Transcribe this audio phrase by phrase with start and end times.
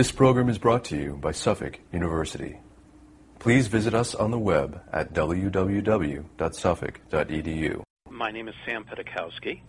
[0.00, 2.58] This program is brought to you by Suffolk University.
[3.38, 7.82] Please visit us on the web at www.suffolk.edu.
[8.08, 9.60] My name is Sam Pedakowski,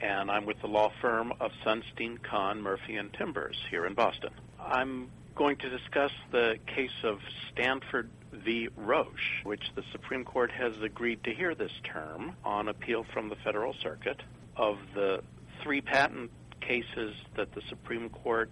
[0.00, 4.30] and I'm with the law firm of Sunstein, Kann, Murphy, and Timbers here in Boston.
[4.60, 7.18] I'm going to discuss the case of
[7.50, 8.68] Stanford v.
[8.76, 13.36] Roche, which the Supreme Court has agreed to hear this term on appeal from the
[13.42, 14.22] Federal Circuit.
[14.56, 15.24] Of the
[15.60, 18.48] three patent cases that the Supreme Court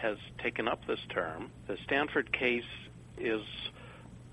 [0.00, 2.64] has taken up this term, the Stanford case
[3.18, 3.42] is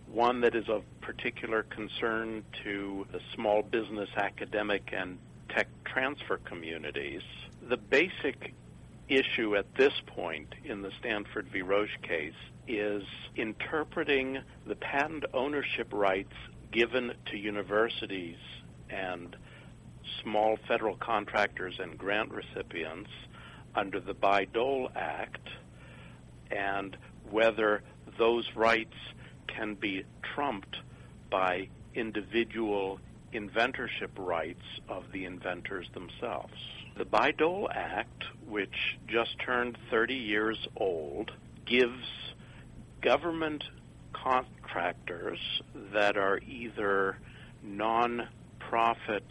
[0.07, 5.17] one that is of particular concern to the small business, academic, and
[5.49, 7.21] tech transfer communities.
[7.61, 8.53] The basic
[9.07, 11.62] issue at this point in the Stanford v.
[11.62, 12.34] Roche case
[12.67, 13.03] is
[13.35, 16.34] interpreting the patent ownership rights
[16.71, 18.37] given to universities
[18.89, 19.35] and
[20.21, 23.09] small federal contractors and grant recipients
[23.75, 25.49] under the Bayh-Dole Act
[26.49, 26.98] and
[27.29, 27.82] whether
[28.18, 28.95] those rights
[29.48, 30.04] can be
[30.35, 30.77] trumped
[31.29, 32.99] by individual
[33.34, 36.54] inventorship rights of the inventors themselves.
[36.98, 41.32] The Bayh-Dole Act, which just turned 30 years old,
[41.65, 42.05] gives
[43.01, 43.63] government
[44.13, 45.40] contractors
[45.93, 47.17] that are either
[47.63, 49.23] non-profit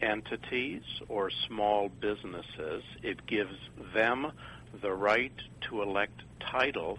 [0.00, 3.56] entities or small businesses, it gives
[3.94, 4.32] them
[4.80, 5.32] the right
[5.68, 6.98] to elect title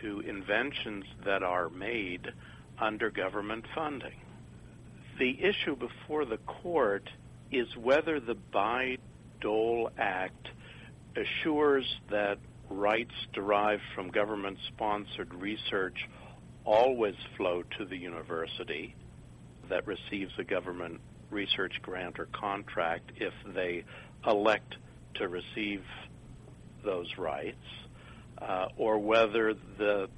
[0.00, 2.32] to inventions that are made
[2.78, 4.20] under government funding.
[5.18, 7.08] The issue before the court
[7.50, 10.48] is whether the Bayh-Dole Act
[11.16, 16.08] assures that rights derived from government sponsored research
[16.64, 18.94] always flow to the university
[19.68, 23.84] that receives a government research grant or contract if they
[24.26, 24.76] elect
[25.14, 25.82] to receive
[26.84, 27.56] those rights,
[28.38, 30.08] uh, or whether the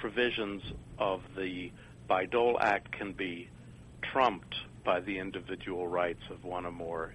[0.00, 0.62] provisions
[0.98, 1.70] of the
[2.08, 3.48] Bayh-Dole Act can be
[4.12, 4.54] trumped
[4.84, 7.12] by the individual rights of one or more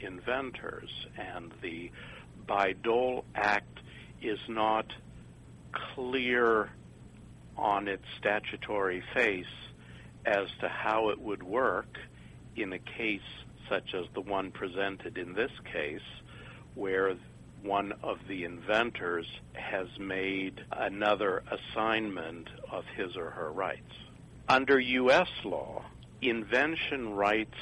[0.00, 0.90] inventors.
[1.16, 1.90] And the
[2.48, 3.78] Bayh-Dole Act
[4.20, 4.86] is not
[5.94, 6.70] clear
[7.56, 9.44] on its statutory face
[10.24, 11.98] as to how it would work
[12.56, 13.20] in a case
[13.68, 16.00] such as the one presented in this case,
[16.74, 17.14] where
[17.62, 23.94] one of the inventors has made another assignment of his or her rights.
[24.48, 25.28] Under U.S.
[25.44, 25.84] law,
[26.20, 27.58] invention rights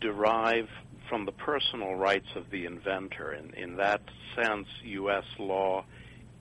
[0.00, 0.68] derive
[1.08, 3.32] from the personal rights of the inventor.
[3.32, 4.02] And in that
[4.34, 5.24] sense, U.S.
[5.38, 5.84] law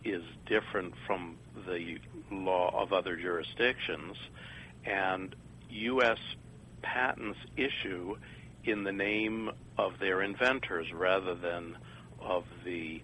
[0.03, 1.97] is different from the
[2.31, 4.17] law of other jurisdictions.
[4.85, 5.35] And
[5.69, 6.19] U.S.
[6.85, 8.15] patents issue
[8.63, 11.75] in the name of their inventors rather than
[12.21, 13.01] of the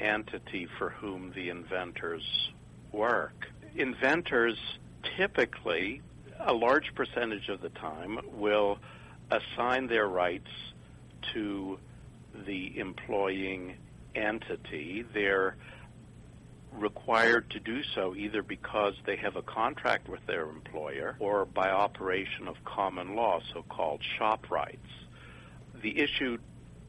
[0.00, 2.50] entity for whom the inventors
[2.90, 3.46] work.
[3.76, 4.58] Inventors
[5.16, 6.00] typically,
[6.40, 8.78] a large percentage of the time, will
[9.30, 10.50] assign their rights
[11.32, 11.78] to
[12.46, 13.76] the employing
[14.14, 15.04] entity.
[15.14, 15.56] They're
[16.72, 21.70] required to do so either because they have a contract with their employer or by
[21.70, 24.78] operation of common law, so called shop rights.
[25.82, 26.38] The issue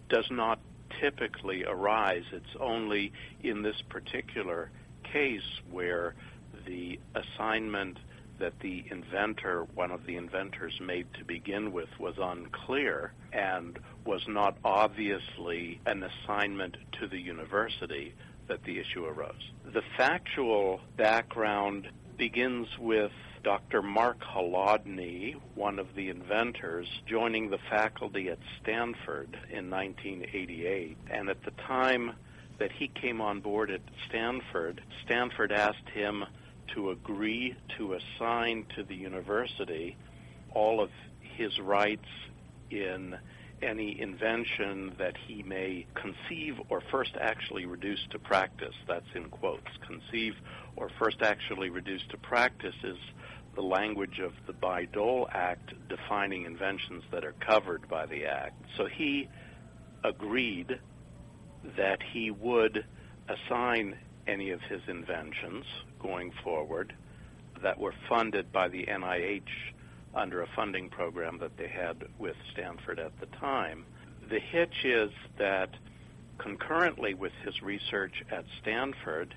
[0.09, 0.59] does not
[1.01, 2.23] typically arise.
[2.31, 3.11] It's only
[3.41, 4.69] in this particular
[5.03, 6.15] case where
[6.65, 7.97] the assignment
[8.39, 14.21] that the inventor, one of the inventors, made to begin with was unclear and was
[14.27, 18.13] not obviously an assignment to the university
[18.53, 19.51] that the issue arose.
[19.73, 21.87] The factual background
[22.19, 23.11] begins with
[23.43, 23.81] Dr.
[23.81, 30.97] Mark Holodniy, one of the inventors, joining the faculty at Stanford in 1988.
[31.09, 32.11] And at the time
[32.59, 36.23] that he came on board at Stanford, Stanford asked him
[36.75, 39.97] to agree to assign to the university
[40.53, 40.91] all of
[41.21, 42.05] his rights
[42.69, 43.17] in
[43.63, 48.75] any invention that he may conceive or first actually reduce to practice.
[48.87, 49.71] That's in quotes.
[49.87, 50.35] Conceive
[50.75, 52.97] or first actually reduce to practice is
[53.55, 58.61] the language of the Bayh-Dole Act defining inventions that are covered by the Act.
[58.77, 59.29] So he
[60.03, 60.79] agreed
[61.77, 62.83] that he would
[63.29, 63.95] assign
[64.27, 65.65] any of his inventions
[66.01, 66.93] going forward
[67.61, 69.41] that were funded by the NIH
[70.15, 73.85] under a funding program that they had with Stanford at the time.
[74.29, 75.69] The hitch is that
[76.37, 79.35] concurrently with his research at Stanford,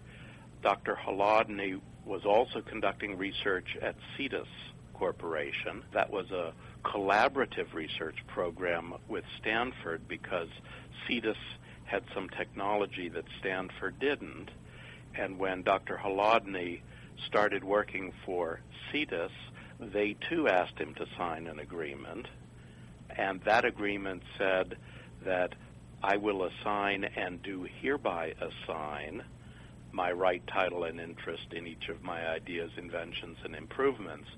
[0.62, 0.96] Dr.
[0.96, 4.48] Holodniy was also conducting research at Cetus
[4.94, 5.82] Corporation.
[5.92, 6.52] That was a
[6.84, 10.48] collaborative research program with Stanford because
[11.06, 11.36] Cetus
[11.84, 14.50] had some technology that Stanford didn't.
[15.14, 15.98] And when Dr.
[16.02, 16.80] Holodniy
[17.26, 19.32] started working for Cetus,
[19.80, 22.26] they too asked him to sign an agreement.
[23.10, 24.76] And that agreement said
[25.24, 25.54] that
[26.02, 29.22] I will assign and do hereby assign
[29.92, 34.28] my right, title, and interest in each of my ideas, inventions, and improvements,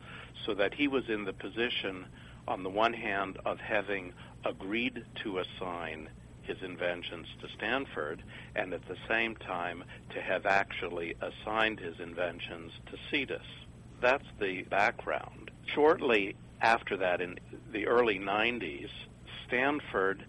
[0.46, 2.06] so that he was in the position,
[2.46, 4.12] on the one hand, of having
[4.44, 6.08] agreed to assign
[6.42, 8.22] his inventions to Stanford,
[8.54, 13.42] and at the same time to have actually assigned his inventions to Cetus.
[14.00, 15.50] That's the background.
[15.74, 17.38] Shortly after that, in
[17.72, 18.90] the early 90s,
[19.46, 20.24] Stanford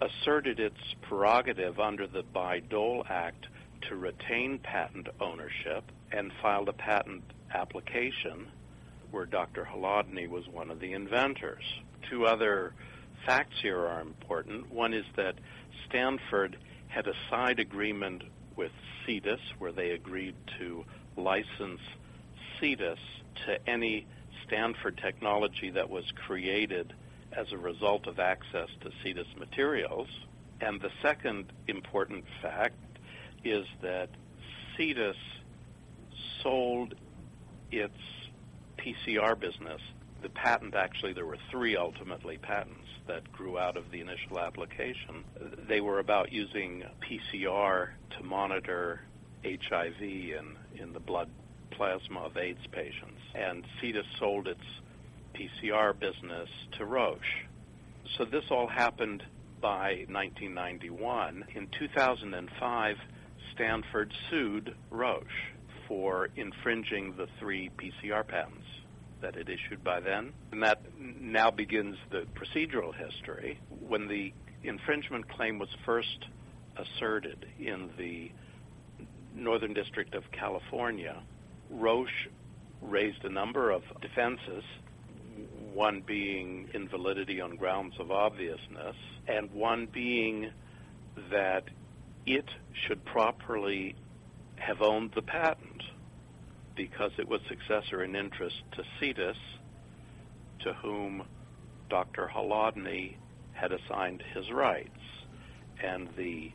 [0.00, 3.46] asserted its prerogative under the Bayh-Dole Act
[3.88, 7.22] to retain patent ownership and filed a patent
[7.52, 8.48] application
[9.10, 9.64] where Dr.
[9.70, 11.64] Holodniy was one of the inventors.
[12.08, 12.72] Two other
[13.26, 14.70] facts here are important.
[14.70, 15.34] One is that
[15.88, 16.56] Stanford
[16.88, 18.22] had a side agreement
[18.56, 18.72] with
[19.04, 20.84] Cetus where they agreed to
[21.16, 21.80] license
[22.60, 22.98] Cetus
[23.46, 24.06] to any
[24.46, 26.92] Stanford technology that was created
[27.32, 30.08] as a result of access to Cetus materials.
[30.60, 32.76] And the second important fact
[33.44, 34.10] is that
[34.76, 35.16] Cetus
[36.42, 36.94] sold
[37.70, 37.96] its
[38.78, 39.80] PCR business.
[40.22, 45.24] The patent, actually, there were three ultimately patents that grew out of the initial application.
[45.66, 49.00] They were about using PCR to monitor
[49.44, 51.30] HIV in, in the blood
[51.70, 53.20] plasma of AIDS patients.
[53.34, 54.64] And Cetus sold its
[55.34, 57.46] PCR business to Roche.
[58.16, 59.22] So this all happened
[59.60, 61.44] by 1991.
[61.54, 62.96] In 2005,
[63.54, 65.24] Stanford sued Roche
[65.86, 68.66] for infringing the three PCR patents
[69.20, 70.32] that it issued by then.
[70.52, 73.58] And that now begins the procedural history.
[73.86, 74.32] When the
[74.62, 76.26] infringement claim was first
[76.76, 78.30] asserted in the
[79.34, 81.22] Northern District of California,
[81.70, 82.28] Roche
[82.82, 84.64] raised a number of defenses,
[85.72, 88.96] one being invalidity on grounds of obviousness,
[89.28, 90.50] and one being
[91.30, 91.64] that
[92.26, 92.48] it
[92.86, 93.94] should properly
[94.56, 95.82] have owned the patent
[96.76, 99.36] because it was successor in interest to Cetus,
[100.60, 101.22] to whom
[101.88, 102.30] Dr.
[102.34, 103.16] Holodniy
[103.52, 104.88] had assigned his rights.
[105.82, 106.52] And the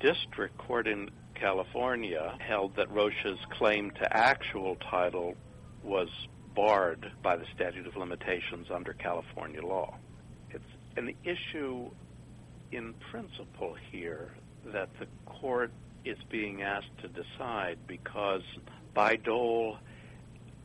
[0.00, 5.34] district court in California held that Roche's claim to actual title
[5.82, 6.08] was
[6.54, 9.96] barred by the statute of limitations under California law.
[10.50, 10.64] It's
[10.96, 11.90] an issue
[12.70, 14.30] in principle here
[14.66, 15.72] that the court
[16.04, 18.42] is being asked to decide because
[18.94, 19.78] Bayh-Dole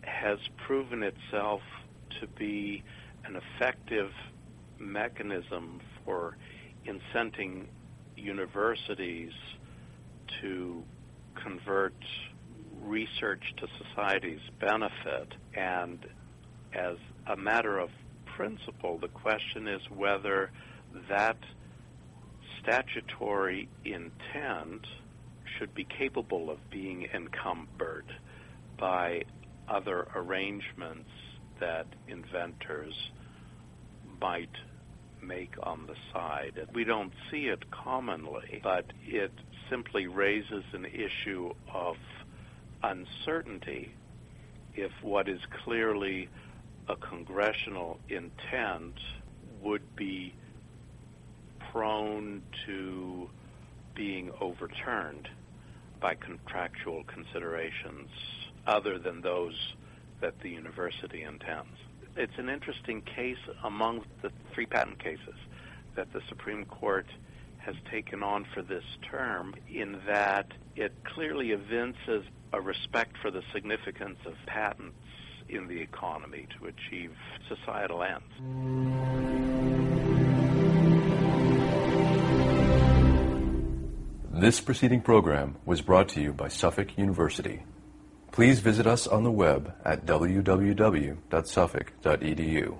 [0.01, 1.61] has proven itself
[2.19, 2.83] to be
[3.25, 4.11] an effective
[4.79, 6.37] mechanism for
[6.85, 7.65] incenting
[8.15, 9.33] universities
[10.41, 10.83] to
[11.41, 11.95] convert
[12.81, 15.33] research to society's benefit.
[15.55, 15.99] And
[16.73, 16.97] as
[17.27, 17.89] a matter of
[18.35, 20.51] principle, the question is whether
[21.09, 21.37] that
[22.61, 24.85] statutory intent
[25.57, 28.05] should be capable of being encumbered
[28.77, 29.23] by
[29.67, 31.09] other arrangements
[31.59, 32.93] that inventors
[34.21, 34.55] might
[35.21, 36.67] make on the side.
[36.73, 39.31] We don't see it commonly, but it
[39.69, 41.97] simply raises an issue of
[42.83, 43.91] uncertainty
[44.75, 46.29] if what is clearly
[46.87, 48.97] a congressional intent
[49.61, 50.33] would be
[51.71, 53.29] prone to
[53.95, 55.27] being overturned
[55.99, 58.09] by contractual considerations
[58.67, 59.73] other than those
[60.21, 61.77] that the university intends.
[62.15, 65.35] It's an interesting case among the three patent cases
[65.95, 67.07] that the Supreme Court
[67.67, 70.47] has taken on for this term in that
[70.77, 74.95] it clearly evinces a respect for the significance of patents
[75.49, 77.11] in the economy to achieve
[77.49, 78.23] societal ends.
[84.31, 87.63] This preceding program was brought to you by Suffolk University.
[88.31, 92.77] Please visit us on the web at www.suffolk.edu.